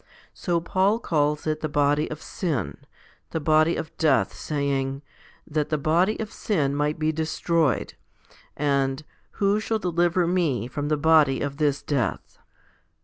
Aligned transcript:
So 0.33 0.59
Paul 0.59 0.97
calls 0.97 1.45
it 1.45 1.59
the 1.59 1.69
body 1.69 2.09
of 2.09 2.23
sin, 2.23 2.77
the 3.29 3.39
body 3.39 3.75
of 3.75 3.95
death, 3.97 4.33
saying, 4.33 5.03
that 5.45 5.69
the 5.69 5.77
body 5.77 6.19
of 6.19 6.33
sin 6.33 6.75
might 6.75 6.97
be 6.97 7.11
destroyed* 7.11 7.93
and, 8.57 9.03
Who 9.33 9.59
shall 9.59 9.77
deliver 9.77 10.25
me 10.25 10.65
from 10.67 10.87
the 10.87 10.97
body 10.97 11.39
of 11.41 11.57
this 11.57 11.83
death 11.83 12.39